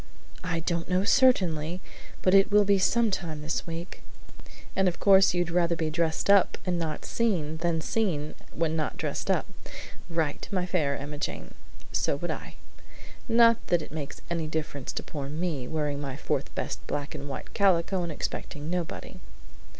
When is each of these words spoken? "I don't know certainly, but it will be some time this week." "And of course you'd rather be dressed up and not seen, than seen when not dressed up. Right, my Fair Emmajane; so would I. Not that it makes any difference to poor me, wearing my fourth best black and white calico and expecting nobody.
"I 0.43 0.61
don't 0.61 0.89
know 0.89 1.03
certainly, 1.03 1.79
but 2.23 2.33
it 2.33 2.51
will 2.51 2.63
be 2.63 2.79
some 2.79 3.11
time 3.11 3.43
this 3.43 3.67
week." 3.67 4.01
"And 4.75 4.87
of 4.87 4.99
course 4.99 5.35
you'd 5.35 5.51
rather 5.51 5.75
be 5.75 5.91
dressed 5.91 6.27
up 6.27 6.57
and 6.65 6.79
not 6.79 7.05
seen, 7.05 7.57
than 7.57 7.81
seen 7.81 8.33
when 8.51 8.75
not 8.75 8.97
dressed 8.97 9.29
up. 9.29 9.45
Right, 10.09 10.47
my 10.51 10.65
Fair 10.65 10.97
Emmajane; 10.97 11.53
so 11.91 12.15
would 12.15 12.31
I. 12.31 12.55
Not 13.29 13.57
that 13.67 13.83
it 13.83 13.91
makes 13.91 14.21
any 14.27 14.47
difference 14.47 14.91
to 14.93 15.03
poor 15.03 15.29
me, 15.29 15.67
wearing 15.67 16.01
my 16.01 16.17
fourth 16.17 16.55
best 16.55 16.79
black 16.87 17.13
and 17.13 17.29
white 17.29 17.53
calico 17.53 18.01
and 18.01 18.11
expecting 18.11 18.71
nobody. 18.71 19.19